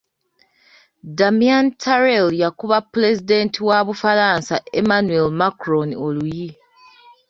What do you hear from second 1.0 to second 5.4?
Damien Tarel yakuba Pulezidenti wa Bufalansa Emmanuel